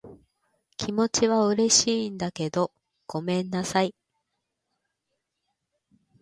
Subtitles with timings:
[0.77, 2.71] 気持ちは嬉しいんだけど、
[3.05, 3.93] ごめんなさい。